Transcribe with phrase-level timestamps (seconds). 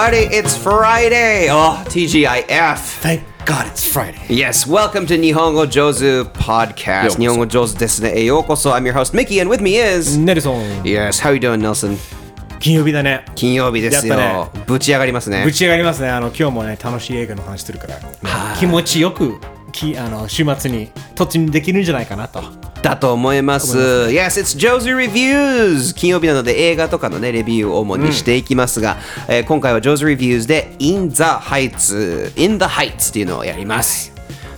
[0.00, 1.48] everybody, it's Friday!
[1.50, 2.78] Oh, TGIF!
[3.00, 4.18] Thank God it's Friday.
[4.30, 7.18] Yes, welcome to Nihongo Jozu Podcast.
[7.18, 8.24] 日本語上手ですね。
[8.24, 8.72] ようこそ。
[8.72, 10.18] I'm your host, Mickey, and with me is...
[10.18, 11.98] ネルソン、Yes, how you doing, Nelson?
[12.60, 13.26] 金曜日だね。
[13.34, 14.14] 金曜日ですよ。
[14.14, 15.52] やっぶち上がりますねぶ。
[15.52, 16.08] ち上がりますね。
[16.08, 19.38] あの今日もね、楽しい映画の話するから、気持ちよく
[19.70, 22.42] きあの週末に突入できるんじゃないかなと。
[22.82, 23.76] だと思います。
[23.78, 25.94] Yes, it's Josie Reviews!
[25.94, 28.96] 金曜日なので映画とかのね、レビューを主にしていきますが、
[29.28, 34.12] えー今回は JōZU Reviews で In the Heights, In the Heights っていうのをやります。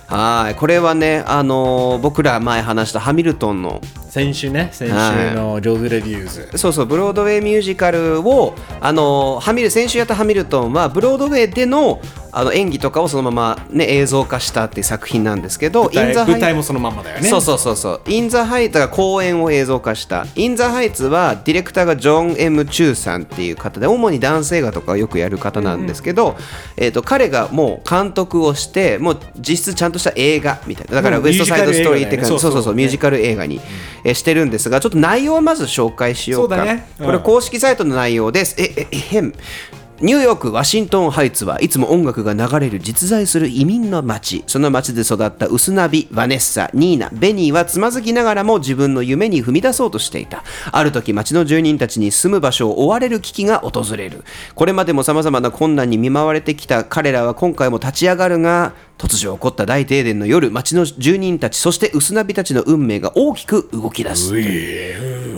[0.07, 3.81] はい、これはね、あのー僕ら前話したハミルトンの
[4.13, 4.93] 先週ね、先週
[5.33, 6.57] の JōZU Reviews。
[6.59, 11.99] そうそうブロードウェイミュージカルをあのハミル先週やったハミルトンはブロードウェイでの
[12.35, 17.27] あの演技とかをそのまま、ね、映像化したっていう作品なんですけど舞台舞台もそのまんまだよね。
[17.27, 18.01] そうそうそうそう。
[18.07, 20.25] インザハイツが公演を映像化した。
[20.35, 26.35] インザハイツはディレクターがジョン・ M・ チューさんっていう方で、主にダンス映画とかをよくやる方なんですけど、
[26.75, 30.95] えー、と彼がもう監督をして、もう実質ちゃんとした映画みたいな。
[30.95, 33.61] だからうんウエストサイドストーリーって感じ、ねそうそうそう、そうそうミュージカル映画に、
[34.03, 36.55] えーしてるんですが、ちょっと内容をまず紹介しようか。
[36.55, 38.55] そうだねうんこれ公式サイトの内容です。
[38.57, 39.33] え、え、え、へん。
[40.03, 44.43] ニューヨーク、ワシントンハイツはいつも音楽が流れる実在する移民の街。
[44.47, 50.43] その街で育ったウスナビ、バネッサ、ニーナ、ベニーはつまずきながらも自分の夢に踏み出そうとしていた。
[50.71, 54.25] ある時、街の住人たちに住む場所を追われる危機が訪れる。
[54.55, 64.31] これまでも様々な困難に見舞われてきた彼らは今回も立ち上がるが、突如起こった大停電の夜、街の住人たち、そしてウスナビたちの運命が大きく動き出す。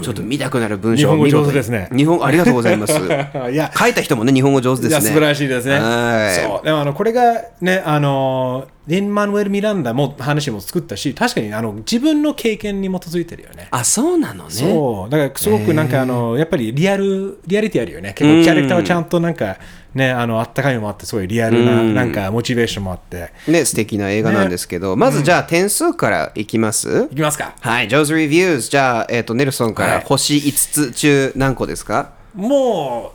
[0.01, 2.93] ちょっと見たくなる文章を見事ですね日本ありがとうございます。
[3.51, 5.01] いや書いた人もね、日本語上手ですね。
[5.01, 5.79] 素晴らしいですね。
[5.79, 13.67] はいそうでもあのこれがね、あのリン・マヌエル・ミランダも話も作ったし、確かにあの自分の経験に基づいてるよね。
[13.71, 14.49] あ、そうなのね。
[14.51, 15.09] そう。
[15.09, 18.13] だからすごくなんかあのやっぱりリアルリアリティあるよね。
[18.13, 19.57] 結構キャラクターはちゃんとなんか
[19.95, 23.31] ねあのあったかいのもあってすごいリアルななんかモチベーションもあって。
[23.47, 27.07] ね、素敵な映画なんですけど、まずじゃあ点数からいきます？
[27.11, 27.55] いきますか。
[27.59, 28.69] はい、ジョーズ・レビューズ。
[28.69, 29.91] じゃあ、えっ、と、ネルソンかはい。
[29.93, 32.11] ら星5つ中何個ですか？
[32.35, 33.13] も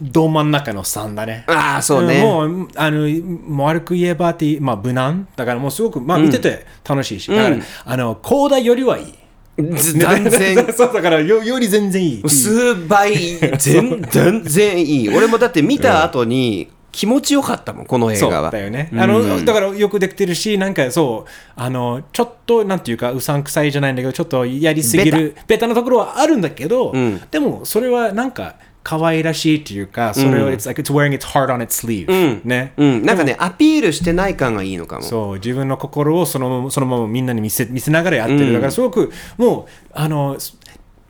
[0.00, 1.44] ど真ん中の3だね。
[1.46, 2.20] ああ、そうね。
[2.20, 3.08] もうあの
[3.48, 5.26] もう悪く言えばってまあ無難。
[5.36, 9.14] だからもうすごくまあ見てて楽しいし、だから、あのコーダよりはいい。
[9.78, 12.28] ず断然、 そうだからよより全然いい。
[12.28, 13.16] 数倍、
[13.58, 15.08] 全全然いい。
[15.08, 18.50] 俺もだって見た後に気持ちよかったもん、この映そう画は。
[18.50, 25.66] だよね、あのだからよくできてるしなんかそうあのちょっとなんていうかうさんくさいじゃないんだけどちょっとやりすぎるベタ。
[25.66, 26.94] なところはあるんだけど、
[27.30, 35.02] でもそれはなんか可愛らしいっていうかそれを、it's like it's wearing its heart on its sleeve、ね、うん、なんかね、アピールしてない感がいいのかも。
[35.02, 40.36] そう自分の心をそのままそのままみんなに見せ見せながらやってる、だからすごくもうあの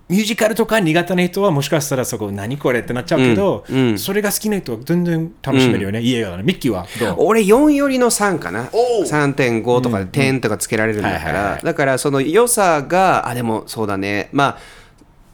[0.09, 3.66] ミュージカルとか苦手な人はもしかしたらそこ何これってなっちゃうけど、
[3.98, 6.87] それが好きな人は全然楽しめるよね、いい映画だねミッキーは
[7.19, 8.70] 俺4よりの3かな。
[8.72, 11.60] おう3.5とかで点とかつけられるんだから。
[11.62, 14.31] だからその良さがあでもそうだね。
[14.32, 14.86] まあ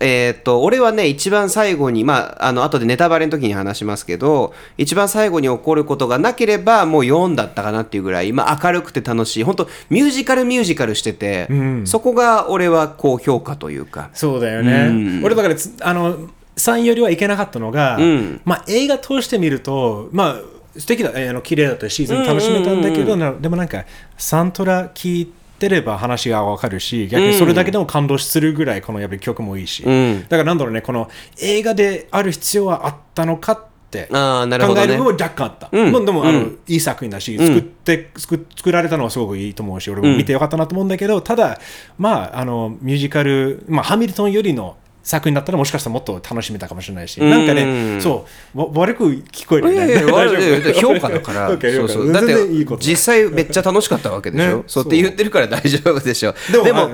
[0.03, 9.45] えーっと俺はね一番最後にまああの後でネタバレの時に話しますけど一番最後に起こることがなければもう4だったかなっていうぐらい、まあ、明るくて楽しい。
[9.45, 11.49] 本当ミュージカルミュージカルしてて、
[11.85, 14.11] そこが俺はこう評価というか。
[14.13, 17.99] そうだよね、俺だからつあの3よりはいけなかったのが、
[18.45, 20.37] まあ、映画通してみるとまあ
[20.79, 23.85] 素敵だえーあの綺麗だったし全然楽しめたんだけど、なでもなんか
[24.17, 33.59] サントラ聞いてれば話がわかるし逆にそれだけでも感動するぐらいこのやっぱり曲もいいし、だからなんだろうねこの映画である必要はあったのかっ
[33.91, 41.61] て考える部分は若干あった、まあでもあの、いい作品だし作って、作作られたのはすごくいいと思うし俺も見てよかったなと思うんだけど、ただ
[41.99, 51.49] まああのミュージカル、まあ、ハミルトンよりの作品だったらもしかしたらもっと楽しめたかもしれないし、なんかねそうわ悪く聞こえるね評価だから。
[51.49, 52.13] そうそう。
[52.13, 52.35] だって
[52.79, 54.65] 実際めっちゃ楽しかったわけでしょ、ね。
[54.67, 56.35] そうって言ってるから大丈夫でしょ？
[56.65, 56.89] でも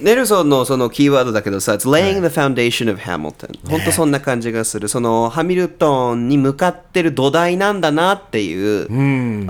[0.00, 3.68] ネルソンのそのキーワードだけどさ、It's laying the foundation of Hamilton。
[3.68, 4.88] 本当そんな感じがする。
[4.88, 8.86] そのハミルトンに向かってる土台なんだなっていう、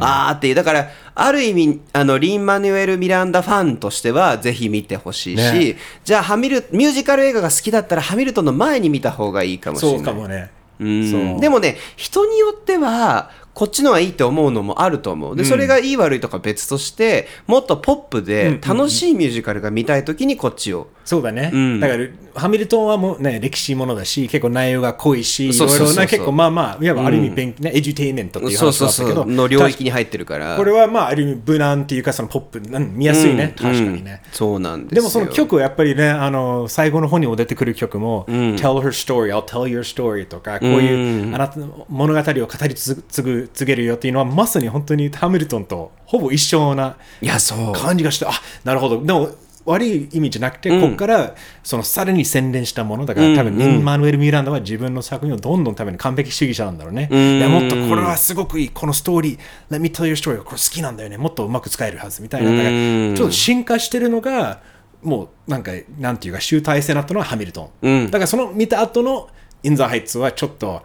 [0.00, 0.54] あーっていう。
[0.54, 0.90] だから、
[1.22, 5.76] ある意味、あの、リン・マニュエル・ミランダファンとしては、ぜひ見てほしいし、ね。
[6.04, 9.98] じゃあ、ハミル、ミュージカル映画が好きだったら、ハミルトンの前に見た方がいいかもしれない。
[9.98, 10.50] そうかもね。
[10.80, 11.40] うん。
[11.40, 15.36] でもね人によってはこっちのはいいって思うのもあると思う。
[15.36, 21.80] でそれがいい悪いとか別としてもっとポップで楽しいミュージカルが見たい時にこっちをそうだね、ん。
[21.80, 34.32] だからハミルトンはもうね歴史ものだし結構内容が濃いしいろいろな結構まあまあいわばある意味勉、ねエデュテイメントっていう話だったけどの領域に入ってるからこれはまあある意味無難っていうかそのポップ見やすいね、確かにね、うん。
[34.32, 34.94] そうなんですよ。
[34.94, 47.72] でもその曲はやっぱりね、あの最後の方にも出てくる曲も、Tell her story, I'll tell your story とか、こういう、あなたの物語を語り継ぐ継げるよっていうのは、まさに本当にハミルトンとほぼ一緒ないやそう。
[47.72, 48.30] 感じがして、あ
[48.62, 49.30] なるほど、でも
[49.66, 57.08] 悪い意味じゃなくて、ここからそのさらに洗練したものだから、多分リン・マヌエル・ミランダは自分の作品をどんどん多分完璧主義者なんだろうね。
[57.10, 64.60] いやもっとこれはすごくいい、このストーリー、Let me tell your story これ好きなんだよね、もっとうまく使えるはずみたいな、だからちょっと進化してるのが、
[65.02, 68.06] もうなんか、なんていうか、集大成になったのはハミルトン。
[68.06, 69.28] だからその見た後の
[69.62, 70.82] インザーハイツはちょっと、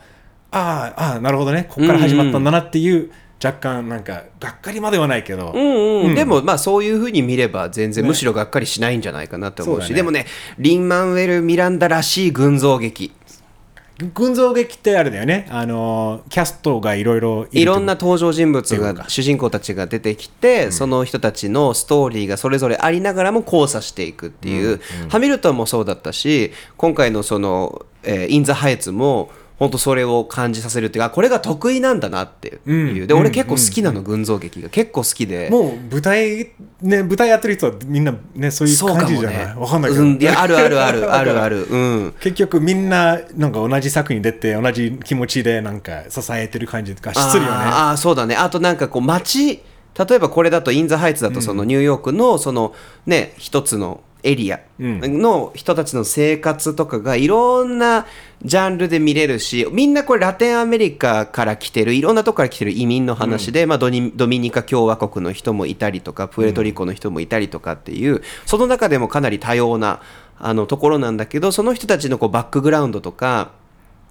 [0.52, 3.12] ああ、ああ、なるほどね、ここから始まったんだなっていう、
[3.44, 6.16] 若干なんか、がっかりまではないけど、うんうん。
[6.16, 10.26] でもまあそういうふうに見れば全然むしろがっかりしないんじゃないかなって思うしねでもね。
[10.58, 13.14] リン・マンウェル・ミランダらしい群像劇。
[14.14, 35.50] 群像劇ってあれだよね、あのキャストがいろいろいろんな登場人物が主人公たちが出てきて、その人たちのストーリーがそれぞれありながらも交差していくっていう、ハミルトンもそうだったし今回のその、えーイン・ザ・ハイツも本当それを感じさせるっていうかこれが得意なんだなっていう、で俺結構好きなの、群像劇が結構好きで。
[35.50, 39.48] もう舞台、ね、舞台やってる人はみんなね、そういう感じじゃない？
[39.48, 39.54] ね。
[39.58, 40.04] わかんないけど。
[40.04, 41.64] うん、いやあるあるある あるある。
[41.70, 42.14] うん。
[42.20, 47.56] 結局みんななんか同じ作品に出て同じ気持ちでなんか支えてる感じがするよね。
[47.58, 49.62] あーあーそうだねあとなんかこう街
[49.98, 52.74] 例えばこれだとイン・ザ・ハイツだとそのニューヨークのその
[53.06, 58.08] ね一つのエリアの人たちの生活とかがいろんな
[58.44, 70.02] ジャンルで見れるしみんなこれラテンアメリカから来てるいろんなとこから来てる移民の話で、まあ、ドニドミニカ共和国の人もいたりとかプエルトリコの人もいたりとかっていう、その中でもかなり多様な
[70.38, 73.52] あのところなんだけどその人たちのこうバックグラウンドとか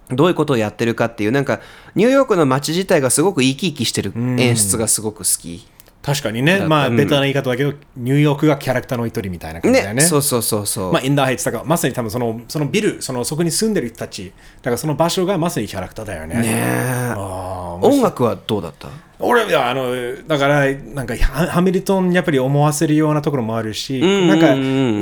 [0.09, 1.61] どういうことをやってるかっていうなんか
[1.95, 5.67] ニューヨークの街自体がすごく生き生きしてる演出がすごく好き。
[6.05, 10.03] 確かにね、まあ、ベタな言い方だけど、ニューヨークがキャラクターの一人みたいな感じだよね。
[10.03, 10.93] そうそうそうそう。
[10.93, 16.35] まあ、インダーハイツだから、まさに多分そのそのビル、そのそこに住んでる人たち、だからその場所がまさにキャラクターだよね。
[16.35, 18.89] ね音楽はどうだった？
[19.17, 19.93] 俺はあの
[20.27, 24.27] だからなんかハハミルトンやっぱり思わせるようなところもあるし、んうんうん。
[24.27, 24.53] なんか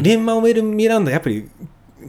[0.04, 1.50] リン・マヌエル・ミランダやっぱり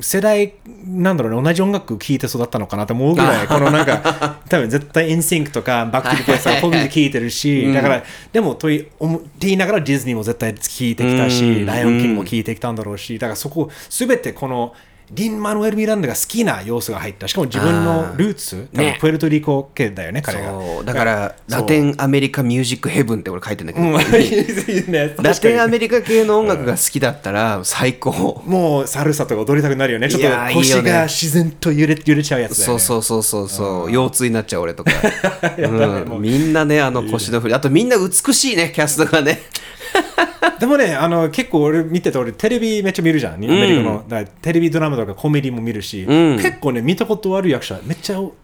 [0.00, 0.54] 世代
[0.86, 8.02] なんだろうね同じ音楽聴いて育ったのかなと思うぐらいこのなんか 多分絶対インシンクとか Backstreet Boys とかこういうの聴いてるし、だから
[8.32, 11.66] でもとい思って言いながらディズニーも絶対聴いてきたし、うん。
[11.66, 14.74] ライオン・キングも聴いてきたんだろうしだからそこ全てこの
[15.10, 17.28] リン・マヌエル・ミランダが好きな要素が入った。
[17.28, 20.50] しかも自分のルーツ多分ねプエルトリコ系だよね彼が。
[20.50, 20.84] そう。
[20.84, 23.90] だから Latin America music heaven って俺書いてんだけど、
[25.22, 28.42] ラテンアメリカ系の音楽が好きだったら最高。
[28.44, 30.08] にもうサルサとか踊りたくなるよね。
[30.08, 32.78] ちょっと腰が自然と揺れ揺れちゃうやつだよね。
[32.80, 33.92] そうそうそうそうそう。
[33.92, 34.90] 腰痛になっちゃう俺とか、
[35.58, 37.54] うん、みんなねあの腰の振り。
[37.54, 39.42] あとみんな美しいねキャストがね
[40.60, 43.34] でもねあの結構俺見てて俺テレビめっちゃ見るじゃん。
[43.34, 46.36] アメリカの、だテレビドラマとかコメディも見るし、ん。
[46.36, 48.34] 結構ね見たことある役者めっちゃお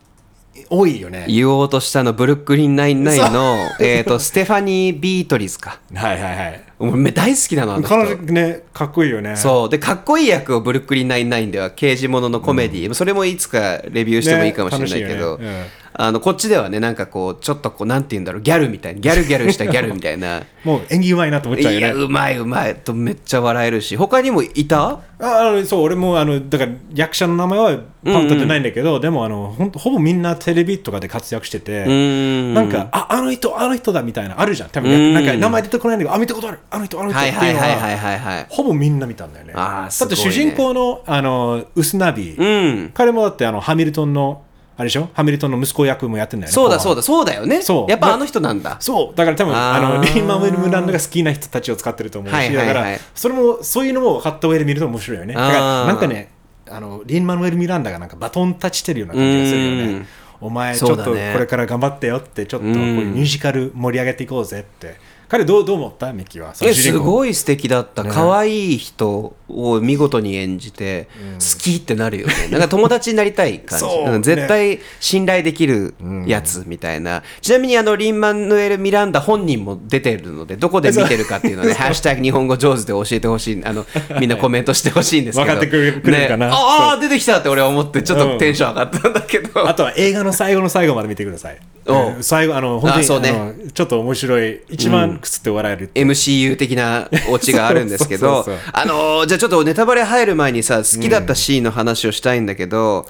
[0.68, 1.26] 多いよね。
[1.28, 5.80] 言おうとしたのブルックリン99の、えー、とステファニー・ビートリズか。
[5.94, 6.62] はいはいはい。
[6.80, 7.88] 俺大好きなのあの人。
[7.88, 9.36] 彼女ねかっこいいよね。
[9.36, 9.68] そう。
[9.68, 15.74] でかっこいい役をブルックリン99では刑事もののコメディ、それもいつかレビューしてもいいかもしれないけど、ね楽しいよね。
[15.74, 20.43] うんあのこっちではねなんかこうちょっとこうなんて言うんだろうギャルみたいなギャルギャルしたギャルみたいな。
[20.65, 21.86] もう演技うまいなと思っちゃうよね。
[21.86, 25.01] いやうまいうまいとめっちゃ笑えるし他にもいた？
[25.19, 32.55] ああのそう俺もあのだから役者の名前はパンと出ないんだけど、でもあのほほぼみんなテレビとかで活躍してて、ん。
[32.55, 34.70] なんかああの人あの人だみたいなあるじゃん。
[34.70, 35.15] 多分うん。
[35.15, 38.46] なんか名前出てこないんだけどあ見たことあるあの人あの人っはいていうのは,、はいはいはいはいはい。
[38.48, 39.53] ほぼみんな見たんだよね。
[39.56, 39.96] あね。
[39.98, 42.91] だって主人公のあのウスナビ、うん。
[42.93, 44.43] 彼もだってあのハミルトンの
[44.81, 45.10] あれでしょ？
[45.13, 47.60] ハミルトンの息子役もやってんだよねそうだそうだだそうだよね。
[47.60, 47.91] そう。
[47.91, 48.79] やっぱあの人なんだ。
[48.81, 49.15] そう。
[49.15, 49.77] だから多分あー。
[49.77, 52.67] あのリーマンウェル・ムランドが好きな人たちを使ってると思うし、はいはいはい。
[52.69, 55.34] だからそれもそういうのもカットウェイで見ると面白いよね。
[55.34, 56.31] だからあーなんかね
[56.70, 60.01] あのリン・マヌエル・ミランダがなんかバトンタッチしてるような感じがするようん。
[60.01, 60.06] ね
[60.41, 64.96] お前ちょっとこそうだねれから頑張ってよってちょっとこういうミュージカル盛り上げていこうぜって
[65.31, 66.13] 彼どうどう思った？
[66.13, 66.55] ミキは。
[66.55, 68.03] すごい素敵だった。
[68.05, 71.08] 可愛い人を見事に演じて
[71.39, 72.34] 好きってなるよね。
[72.51, 73.84] なんか友達になりたい感じ。
[73.84, 75.94] そううん絶対信頼できる
[76.27, 77.22] やつみたいな。
[77.41, 83.63] ちなみにあのリン・マヌエル・ミランダ本人も出てるのでどこで見てるかっていうのはね「ハッシュタグ日本語上手」で教えてほしい。
[83.65, 83.87] あの
[84.19, 85.53] みんなコメントしてほしいんですけど。
[85.53, 86.46] 分かってくれくれるかな？
[86.49, 86.53] ね。
[86.55, 91.58] ああ出てきたって俺は思ってちょっとテンション上がったんだけど、あとは映画の最後の最後まで見てください。
[91.80, 92.23] おううん。
[92.23, 93.55] 最後あの本当にね。
[93.73, 103.06] ちょっと面白い一番くすって笑える MCU 的な オチがあるんですけどあのーじゃあちょっとネタバレ入る前にさ好きだったシーンの話をしたいんだけど、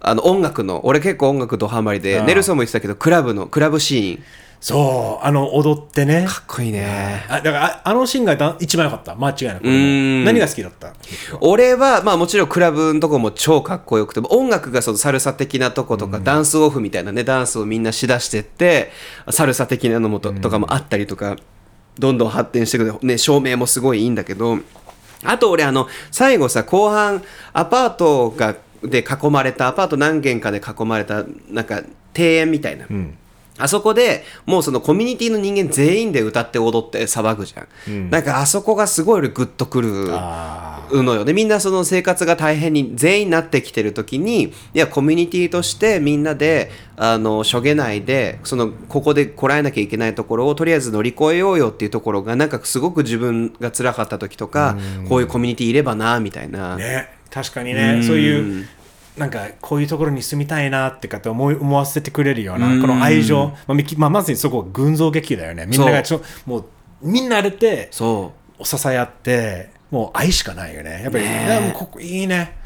[0.00, 4.22] あの音楽の俺結構音楽ドハマりでネルソンも言ってたけどクラブのクラブシーン
[4.60, 6.26] そうあの踊ってね。
[6.28, 7.24] かっこいいね。
[7.28, 9.14] あだからああのシーンがだ一番良かった。
[9.14, 9.62] 間違いなく。
[9.62, 10.94] 何が好きだった？
[11.40, 18.90] 俺はまあもちろんクラブのとこも超かっこよくて音楽がそのサルサ的なとことか、ダンスオフみたいなねダンスをみんなしだしてって
[19.30, 21.36] サルサ的なのもと,、とかもあったりとか
[21.98, 24.58] どんどん発展していくね照明もすごいいいんだけど
[25.24, 27.22] あと俺あの最後さ後半
[27.52, 31.82] アパートがで囲まれたアパート何軒かで囲まれたなんか
[32.16, 32.86] 庭園みたいな、
[33.58, 54.76] あそこでもうそのコミュニティの人間全員で歌って踊って騒ぐじゃん、なんかあそこがすごい俺グッとくるあのよでみんなその生活が大変に全員なってきてる時にいやコミュニティとしてみんなであのしょげないでそのここでこらえなきゃいけないところをとりあえず乗り越えようよっていうところがなんかすごく自分が辛かった時とか
[55.08, 57.18] こういうコミュニティいればなみたいな、ね。
[57.30, 58.02] 確かにね。
[58.02, 58.68] そういう
[59.18, 65.66] なんかこういうところに住みたいなってかって思い思わせてくれるようなこの愛情、まあまあ、まさにそこは群像劇だよね。
[65.66, 66.64] みんながちょもう
[67.02, 68.32] みんなでてそ
[68.62, 71.02] 支え合ってもう愛しかないよね。
[71.02, 72.56] やっぱり、ねここいいね。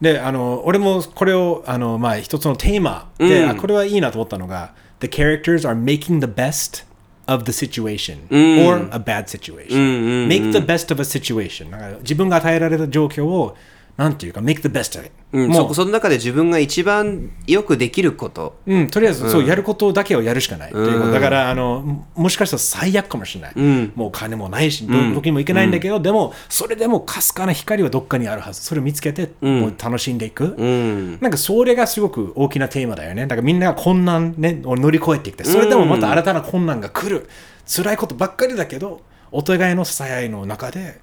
[0.00, 3.50] であの俺もこれをあの、まあ、一つのテーマで、うん。
[3.50, 6.84] あこれはいいなと思ったのが The characters are making the best
[7.26, 8.26] of the situation、
[8.66, 11.98] or a bad situation、make the best of a situation.
[12.00, 13.56] 自分が与えられた状況を
[13.96, 18.58] なんていうか make the best of it、う、うん、もそその中で自分が一番よくできること。
[18.66, 28.62] う、うん、とりあえず、そうやることだけをやるしかない、っていうことだからあのももしかしたら最悪かもしれない、もう金もないしどどこにも行けないんだけど、でもそれでもかすかな光はどっかにあるはず。
[28.62, 31.18] それを見つけて、もう楽しんでいく、うん。
[31.20, 33.22] なんかそれがすごく大きなテーマだよね。
[33.22, 37.28] だからみんなが困難、ね、を乗り越えてきてそれでもまた新たな困難が来る、
[37.66, 41.00] 辛いことばっかりだけどお互いの支え合いの中で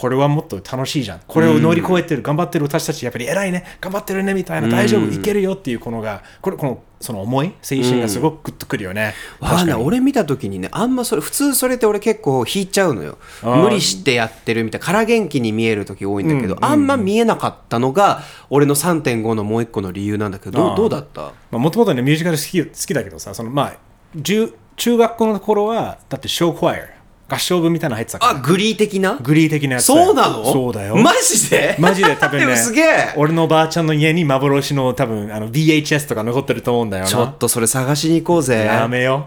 [0.00, 1.20] これはもっと楽しいじゃん。
[1.26, 13.18] これを乗り越えてる、頑張ってる私たちやっぱり偉いね頑張ってるねみたいな大丈夫、いけるよっていうこのがこれこのその思い精神がすごくグッとくるよね、わかん俺見た時にねあんまそれ普通それって俺結構引いちゃうのよ。
[13.42, 21.32] 無理してやってるみたいな空元気に見える時多いんだけど、あんま見えなかったのが俺の3.5のもう一個の理由なんだけどどうだった？
[21.50, 23.76] もともとねミュージカル好き好きだけどさそのまあ
[24.22, 26.97] 中中学校の頃はだってショークワイア
[27.28, 29.18] 合唱部みたいなの入ってたからあグリー的な？
[29.22, 29.88] グリー的なやつ。
[29.88, 30.44] だよそうなの？
[30.52, 30.96] そうだよ。
[30.96, 31.76] マジで？
[31.78, 33.12] マジで多分 でもねすげえ。
[33.16, 37.10] 俺のばあちゃんの家に幻の多分あの VHS とか残ってると思うんだよな。
[37.10, 38.64] ちょっとそれ探しに行こうぜ。
[38.64, 39.26] やめよ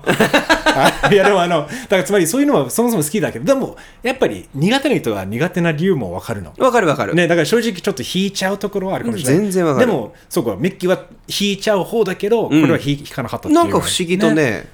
[0.74, 6.54] あ いやでもあのだからつまりそういうのはそもそも好きだけどでもやっぱり苦手な人は苦手な理由も分かるの。
[6.58, 9.42] わかるわかる、ね、だから正直ちょっと引いちゃうところはあるかもしれない。
[9.42, 9.86] 全然わかる。
[9.86, 14.68] でも、そうか、ミッキーは引いちゃう方だけど、これは引引かなかったっていうなんか不思議とね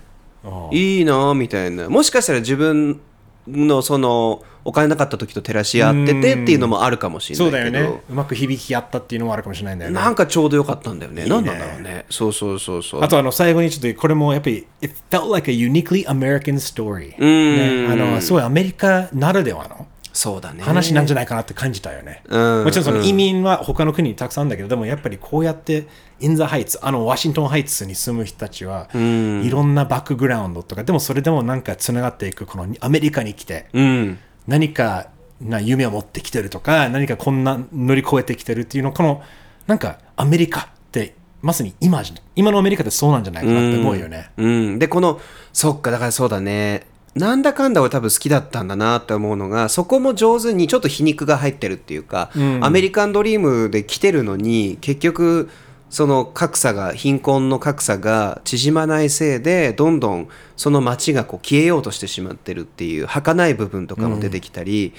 [0.46, 1.89] あいいなみたいな。
[1.89, 3.00] もしかしたら自分
[3.48, 8.01] のそのお金なかった時と照らし合っててっていうのもあるかもしれそうないけどだよね。
[8.10, 9.96] うまく響き合ったっていうのもあるかもしれないんだよね。
[9.96, 11.24] なんかちょうどよかったんだよね。
[11.24, 12.06] いいねなんなんだろうね。
[12.10, 13.04] そうそうそうそう。
[13.04, 20.63] あとあの最後にちょっとこれもやっぱり It felt like a uniquely American story、んね、あのすごいアメリカならではのそうだね。
[20.63, 25.88] 話なんじゃないかなって感じたよね、うんもちろんその移民は他の国にたくさんあるんだけどでもやっぱりこうやって
[26.19, 34.17] インザハイツあのワシントンハイツに住む人たちはいろんなバックグラウンドとかでもそれでもなんかつながっていくこのアメリカに来てうん。
[34.47, 35.09] 何か
[35.39, 39.21] な夢を持ってきてるとか何かこんな乗り越えてきてるっていうのこの
[39.67, 44.31] なんかアメリカってまさに今じ今のアメリカってそうなんじゃないかなって思うよね。
[44.38, 44.79] うん。
[44.79, 45.21] で、この、
[45.53, 46.88] そっか、だからそうだね。
[47.17, 52.31] なんだかんだ俺多分好きだったんだなって思うのがそこも上手にちょっと皮肉が入ってるっていうか、
[52.62, 55.50] アメリカンドリームで来てるのに結局
[55.89, 64.93] その格差が貧困の格差が縮まないせいでどんどんその街がこう消えようとしてしまってるっていう儚い部分とかも出てきたり、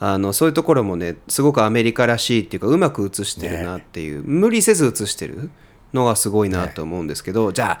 [0.00, 5.50] あのそういうところもねすごくアメリカらしいっていうかうまく映してるなっていう、無理せず映してる
[5.94, 7.80] のがすごいなと思うんですけど、じゃ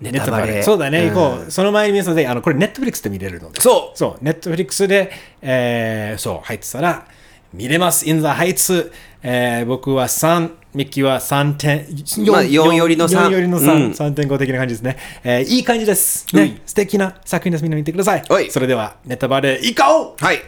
[0.00, 1.50] ネタバレそうだね、ん行こう。
[1.50, 3.60] その前に皆さんで、あのこれ、ネットフリックスで見れるので。
[3.60, 5.10] そうそう、ネットフリックスで、
[5.42, 7.06] えーそう、入ってたら、
[7.52, 8.08] 見れます。
[8.08, 8.90] In the Heights。
[9.22, 11.86] えー僕は3、ミッキーは3点、
[12.30, 14.96] まあ4よりの3 4よりのう3、ん3.5的な感じですね。
[15.22, 16.24] えーいい感じです。
[16.34, 17.62] ね、素敵な作品です。
[17.62, 18.24] みんな見てください。
[18.26, 20.38] はいそれでは、ネタバレ行こうはい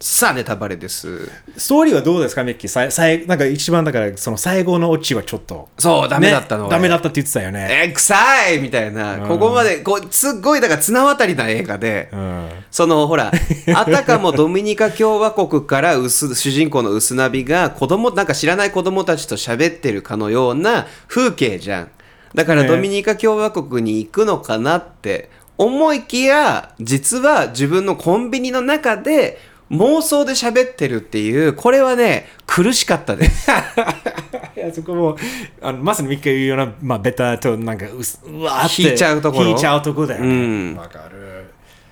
[0.00, 1.28] さあネタバレです。
[1.56, 2.70] ストーリーはどうですか、ミッキー？
[2.70, 5.68] さいさいなんか一番だから、その最後のオチはちょっと。
[5.76, 7.68] そうダメだったの、ね俺ダメだったって言ってたよね。
[7.86, 8.14] えー、臭
[8.52, 12.48] いみたいな、ここまでこうすっごいだから綱渡りな映画で、ん。
[12.70, 13.32] そのほら
[13.74, 21.88] あたかもドミニカ共和国から薄主人公のウスナビが子供なんか知らない子供たちと喋ってるかのような風景じゃん。
[22.36, 22.68] だからね。
[22.68, 29.40] ドミニカ共和国に行くのかなって思いきや実は自分のコンビニの中で
[29.70, 33.50] 妄想で喋ってるっていうこれはね苦しかったです。
[34.56, 35.16] いやそこも
[35.60, 39.48] あのまさにミッキー言うような、まあ、ベタとなんかうわーって引いちゃうところ？
[39.48, 40.72] 引いちゃうところだようん。
[40.74, 41.44] ねわ、かる、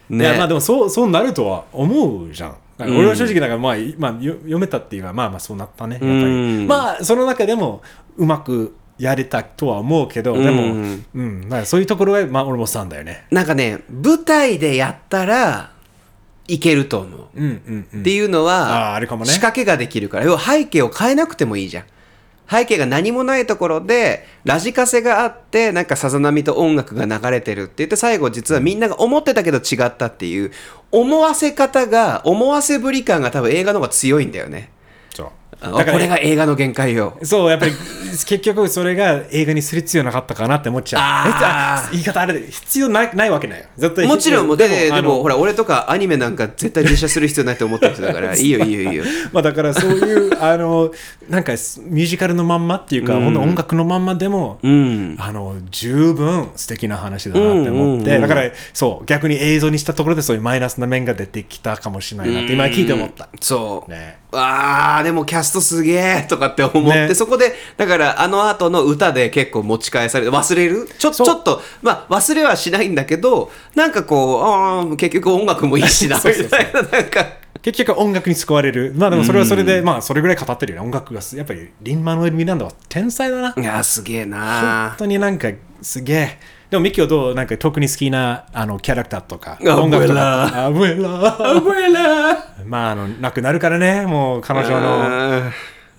[0.08, 2.56] ねいやまあでもそうそうなるとは思うじゃん。
[2.78, 6.16] 俺は正直なんかまあ、いまあ、よ読めたっていうかまあまあそうなったねやっぱり、う
[6.64, 6.66] ん。
[6.66, 7.82] まあその中でも
[8.16, 11.04] うまくやれたとは思うけど、でも、うん。
[11.14, 13.26] うん、そういうところは、まあ、俺もしたんだよね。
[13.30, 15.70] なんかね舞台でやったら
[16.48, 17.28] いけると思う。
[17.34, 18.00] うんうんうん。
[18.00, 19.30] っていうのは、あれかもね。
[19.30, 20.26] 仕掛けができるから。
[20.26, 21.84] 要は背景を変えなくてもいいじゃん。
[22.48, 30.52] 背景が何もないところでラジカセがあってなんかさざ波と音楽が流れてるって言って最後実はみんなが思ってたけど違ったっていう
[30.92, 34.70] 思わせ方が思わせぶり感が多分映画の方が強いんだよね
[35.60, 37.18] これが映画の限界よ。
[37.22, 41.92] そう、やっぱり結局それが映画にする必要なかったかなって思っちゃう。
[41.92, 43.60] 言い方あれで必要ないないわけない。
[43.60, 43.66] よ。
[43.76, 49.04] 絶対もちろんもうでであのでもほら俺とかアニメなんか絶対実写する必要ないと思ってる人だから いいよいいよいいよ。
[49.32, 50.92] まあだからそういう、 あの、
[51.28, 55.16] なんかミュージカルのまんまっていうか、ほんと音楽のまんまでも、うん。
[55.18, 58.20] あの、十分素敵な話だなって思って、うんうんうん。
[58.20, 63.28] だからそう、逆に映像にしたところでそういうマイナスな面が出てきたかもしれないなって今聞いて思った。
[63.40, 64.18] そう、ね。
[64.38, 70.88] あーでもキャストすげえとかって思って、ねそこでだからあの後の歌で結構持ち返されて忘れる？
[70.98, 77.26] ちょちょっとまあ忘れはしないんだけどなんかこうあー結局音楽もいいしな みたいななんか
[77.62, 78.92] 結局音楽に救われる。
[78.96, 80.86] まあでもそれはそれで、まあそれぐらい語ってるよね。
[80.86, 83.54] 音楽がす、やっぱりリン・マヌエル・ミランダは天才だな。
[83.56, 85.48] いやーすげえ本な当になんか
[85.82, 86.38] すげえ。
[86.70, 90.66] でもミキはどうなんか特に好きなあのキャラクターとかア音楽とか？
[90.66, 91.50] アブエラ。
[91.50, 95.52] アブエラまああの亡くなるからね、もう彼女の。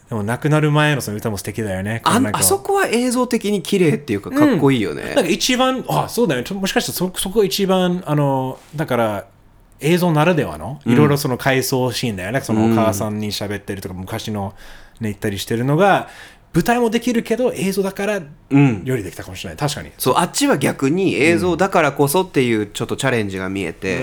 [0.10, 2.02] でも亡くなる前のその歌も素敵だよね。
[2.06, 6.56] ああそこは映像的に綺麗っていうかかっこいいよね、なんか一番、あ、そうだよね。
[6.56, 9.26] もしかしてそそこ一番、あの、だから、
[9.82, 12.40] 映像ならではの、いろいろその回想シーンだよね。
[12.40, 14.54] そのお母さんに喋ってるとか、昔の
[15.02, 16.08] ね、言ったりしてるのが、
[16.58, 18.82] 舞台もできるけど、映像だから、うん。
[18.84, 19.58] よりできたかもしれない。
[19.58, 19.92] 確かに。
[20.00, 24.02] そうあっちは逆に映像だからこそっていうちょっとチャレンジが見えて、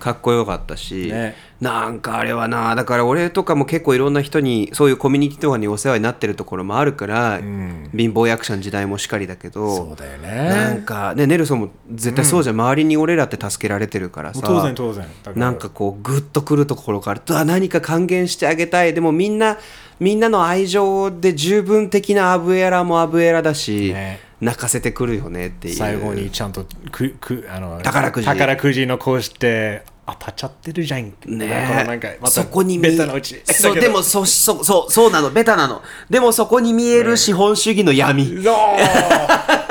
[0.00, 10.82] かっこよかったし、ねなんかあれはなだから俺とかも結構いろんな人にそういうコミュニティとかにお世話になってるところもあるから、貧乏役者の時代もしかりだけどそうだよなんね。
[10.82, 15.06] かねネルソンも絶対そうじゃん、周りに俺らって助けられてるからさ当然当然。
[15.36, 18.92] なんかこうグッとくるところから何か還元してあげたい。
[18.92, 19.56] でもみんな
[20.00, 24.18] みんなの愛情で十分的なアブエラもアブエラだし、ね。
[24.40, 25.76] 泣かせてくるよねっていう。
[25.76, 28.26] 最後にちゃんとくくあの宝くじ。
[28.26, 31.12] 宝くじのこうして当たっちゃってるじゃん。
[31.26, 31.46] ね。
[31.86, 33.40] なんかまたそこに見ベタな うち。
[33.46, 35.30] そうでもそそそうそうなの。
[35.30, 35.82] ベタなの。
[36.10, 38.32] でもそこに見える資本主義の闇、そ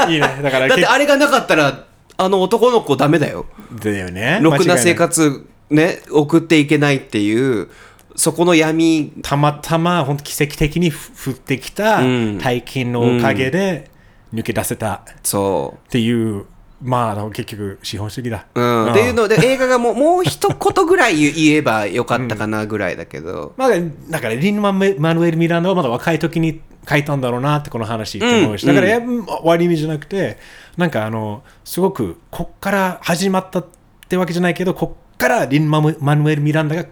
[0.07, 0.39] ういいね。
[0.41, 1.85] だから だってあれがなかったら
[2.17, 3.45] あの男の子ダメだよ。
[3.83, 4.39] だよね。
[4.41, 7.69] ろくな生活ね送っていけないっていう
[8.15, 9.11] そこの闇。
[9.21, 12.37] たまたま本当奇跡的にふ降ってきたうん。
[12.37, 13.89] 大金のおかげで
[14.33, 15.01] 抜け出せた。
[15.23, 16.45] そっていう、
[16.81, 18.47] まああの結局資本主義だ。
[18.55, 23.69] う、うん、っていうので映画がもうもう一言ぐらい言言えばよかったかなぐらいだけど、 まあ、
[24.09, 28.75] だからリン・マメマヌエル・ミランダはまだ若い時に書いたんだろうなってこの話って思うし、うん。
[28.75, 29.01] だから、いや
[29.43, 30.37] 悪い意味じゃなくて
[30.77, 33.65] なんかあのすごくこっから始まったっ
[34.09, 36.85] てわけじゃないけどこっからリン・マムマヌエル・ミランダが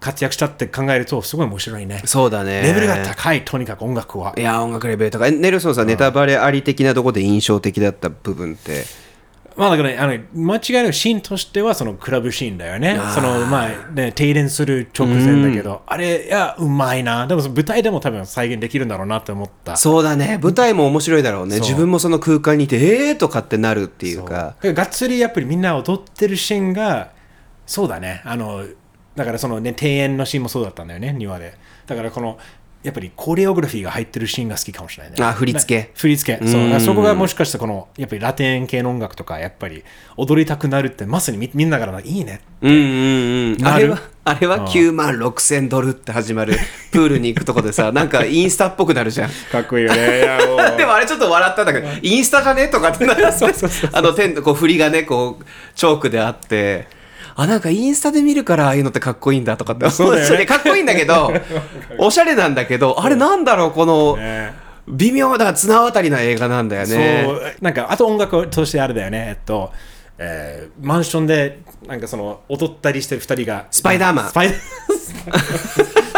[0.00, 2.02] 活躍したって考えるとすごい面白いね。
[2.06, 2.62] そうだね。
[2.62, 4.34] レベルが高いとにかく音楽は。
[4.36, 9.03] いや音楽レベルとかえネルソンさんネタバレあり的なところで印象的だった部分って？
[9.56, 12.98] まあだからね、あの間違いなくシーンとしてはそのクラブシーンだよね。
[13.14, 17.26] そのまあね、停電する直前だけど、あれ、いや、うまいな。
[17.26, 19.76] でも舞台でも多分再現できるんだろうなって思った。
[19.76, 27.12] そうだね舞台も面白いだろうね自分もその空間にいてえーとかってなるっていうかだからがっつりやっぱりみんな踊ってるシーンが、
[27.66, 28.22] そうだね。
[28.24, 28.64] あの、
[29.14, 31.54] だからそのね、庭園のシーンもそうだったんだよね、庭で。
[31.86, 32.38] だからこの、
[32.84, 35.24] やっぱりコレオグラフィーが入ってるシーンが好きかもしれないね。
[35.24, 35.88] あ振り付け。
[35.88, 36.46] な振り付け。
[36.46, 36.80] そう。
[36.80, 39.82] そこがもしかしてこの、やっぱりラテン系の音楽とか、やっぱり
[40.18, 43.66] 踊りたくなるって、まさにみみんなからいいねうんうんうん。
[43.66, 46.54] あれはあれは9万6千ドルって始まる
[46.92, 49.30] プールに行くとこでさ なんかインスタっぽくなるじゃん。
[49.50, 50.20] かっこいいよね。
[50.76, 52.68] でもあれちょっと笑ったんだけど、インスタじゃね？
[52.68, 53.22] とかってなって、
[53.92, 55.44] あの天のこう振りがね、こう、
[55.74, 56.86] チョークであって、
[57.36, 60.46] あ、なんかインスタで見るからああいうのってかっこいいんだとかって思そうだよね。
[60.46, 61.32] かっこいいんだけど、
[61.98, 64.64] おしゃれなんだけど、あれなんだろう、この、ね。
[64.86, 67.26] 微妙な綱渡りな映画なんだよね。
[67.60, 69.26] なんかあと音楽としてあれだよね。
[69.30, 69.72] えっと、
[70.18, 74.28] えーマンションでなんかその踊ったりしてる二人がスパイダーマン。
[74.28, 74.34] ス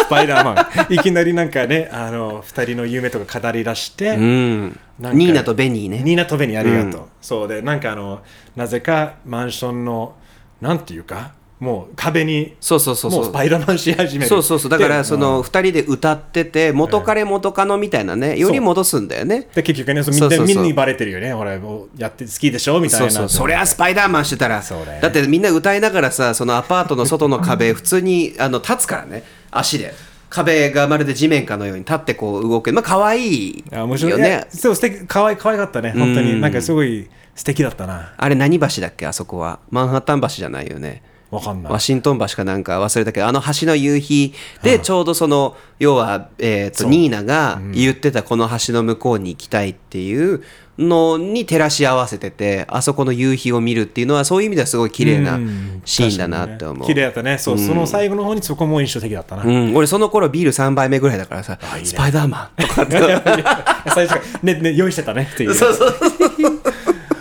[0.08, 0.94] パイダーマン。
[0.94, 4.80] いきなりなんかねあの二人の夢とか語り出して、うん。
[4.98, 6.02] なんかニーナとベニーね。
[6.02, 8.20] ニーナとベニーありがとう、そうでなんかあの
[8.56, 10.16] なぜかマンションの
[10.60, 13.20] なんていうかもう壁にそうそうそうそう。
[13.22, 14.28] もうスパイダーマンし始める。
[14.28, 14.70] そうそうそう。
[14.70, 19.48] だからでその2人で歌ってて元彼元カノみたいなねより戻すんだよね。
[19.54, 20.36] で結局ねそうみんそうそう。
[20.36, 21.32] そうなみんなにバレてるよね。
[21.32, 21.58] 俺
[21.96, 22.78] やって好きでしょ？
[22.78, 23.10] みたいな。
[23.10, 24.62] そうそうそりゃスパイダーマンしてたら
[25.00, 29.24] だってみんな歌いながらさそのアパートの外の壁普通にあの立つからね。
[29.50, 29.94] 足で
[30.28, 34.12] 壁がまるで地面かのように立ってこう動くまあ可愛いあ面白い。
[34.12, 35.06] よねそう素敵。
[35.06, 35.92] 可愛い可愛かったね。
[35.92, 36.40] 本当に。
[36.40, 38.14] なんかすごい素敵だったな。
[38.16, 39.06] あれ何橋だっけ？
[39.06, 39.60] あそこは。
[39.70, 50.42] マンハッタン橋じゃないよねワシントン橋かなんか忘れたけどあの橋の夕日でちょうどその要は、えー、とニーナが言ってたこの橋の向こうに行きたいっていう
[50.78, 55.82] のに照らし合わせててあそこの夕日を見るっていうのはそういう意味ではすごい綺麗なうん。
[55.84, 56.86] シーンだなって思う。
[56.86, 57.38] 綺麗だったね。
[57.38, 62.96] そう、その最後の方にそこも印象的だったな、うん、俺その頃ビール3杯目ぐらいだからさ「スパイダーマン」とかって。
[63.96, 65.94] 最初からねね用意してたねっていうそうそう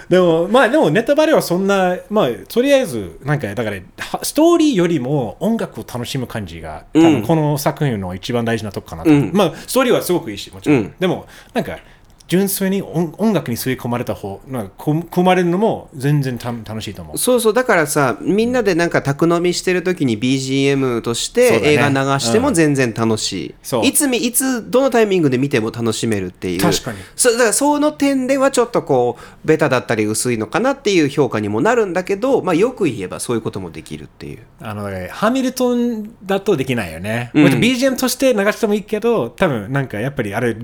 [0.10, 11.80] でもまあでもネタバレはそんなまあとりあえずなんかだからはストーリーよりも音楽を楽しむ感じが多分この作品の一番大事なとこかなと、まあストーリーはすごくいいしもちろん、でもなんか
[12.28, 17.18] 純粋に音音楽に吸い込まれた方なんかこ込まれるのも全然た楽しいと思う。
[17.18, 23.86] そうそうだからさみんなでなんか宅飲みしてる時に BGM として映画流しても全然楽しい、そう。
[23.86, 26.62] いつみいつどのタイミングで見ても楽しめるっていう。
[26.62, 26.98] 確かに。
[27.16, 34.40] そうだからその点ではちょっとこうベタだったり薄いのかなっていう評価にもなるんだけど、まあ、よく言えばそういうこともできるっていう。
[34.62, 40.56] あのハミルトンだとできないよね、もちろん BGM として流してもいいけど多分なんかやっぱりあれ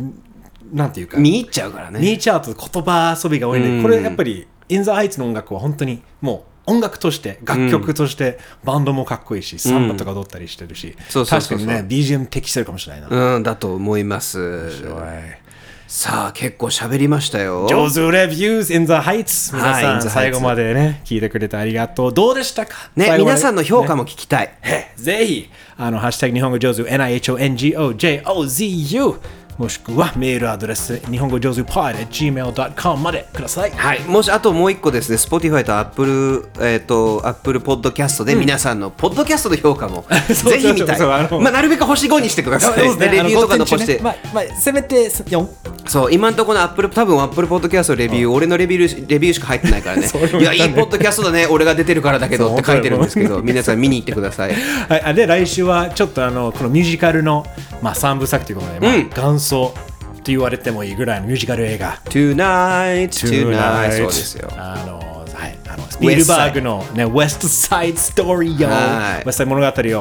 [0.72, 2.00] なんていうか見入っちゃうからね。
[2.00, 3.78] 見えちゃうと言葉遊びが多いん。
[3.78, 13.36] で、これやっぱり、インザハイツの音楽は本当にもう音楽として、楽曲として、バンドもかっこいいし、サンバとか踊ったりしてるし、確かにね、BGM 適してるかもしれないな。
[13.36, 14.40] うんだと思います。
[14.40, 15.42] はい。
[15.88, 17.68] さあ結構喋りましたよ。
[17.70, 22.14] 上手レビューズ in the heights 皆はいさん the Heights 最後までね聞いてくれてありがとう。
[22.14, 22.90] どうでしたか？
[22.96, 29.20] ね皆さんの評価も聞きたい、へぜひ、あの、ハッシュタグ日本語上手、NIHONGOJOZU、
[29.58, 33.72] もしくはメールアドレス、日本語上手 pod.gmail.com までください。
[33.72, 41.00] はい、もしあともう一個ですね、Spotify と Apple、えっ、と、Apple Podcast で皆さんのポッドキャストの評価も ぜひ見たい。
[41.00, 42.90] まあ、なるべく星5にしてください。
[42.90, 42.96] ね。
[42.96, 44.00] でレビューとか残して。
[44.02, 45.48] まあ、まあ、せめて4。
[45.88, 50.10] そう、今のところの Apple、多分 Apple Podcast のレビュー、俺のレビューレビューしか入ってないから ね。
[50.40, 54.54] いや、いいポッドキャストだね、俺が出てるからだけどって書いてるんですけど、皆さん見に行ってください。
[54.90, 57.46] はい、あで、来週はちょっとあの、このミュージカルの、
[57.82, 59.74] まあ、3部作ということで、まあうん元祖
[60.18, 61.98] と言われてもいいぐらいのミュージカル映画。
[62.06, 63.92] Tonight, tonight.
[63.92, 64.50] そうですよ。
[64.56, 65.00] あの、
[65.34, 69.98] はい、あのスピルバーグの、ね、ウエストサイドストーリーを、はいウエストサイド物語を、えー、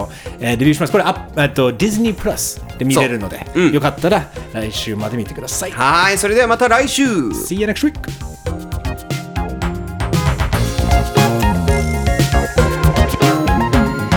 [0.50, 0.92] レビューします。
[0.92, 5.70] これ、あえっとディズニープラスで見れるので、よかったら来週まで見てください。
[5.70, 7.94] はい、それではまた来週 See you next week!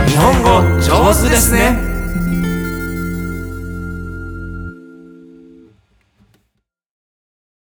[0.06, 1.93] 日本語上手ですね